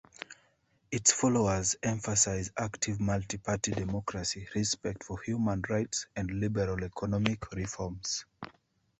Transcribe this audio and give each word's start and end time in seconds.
Its 0.89 1.11
followers 1.11 1.75
emphasize 1.83 2.49
active 2.57 2.97
multiparty 2.97 3.71
democracy, 3.75 4.47
respect 4.55 5.03
for 5.03 5.21
human 5.21 5.61
rights 5.69 6.07
and 6.15 6.31
liberal 6.39 6.83
economic 6.83 7.51
reforms. 7.51 8.25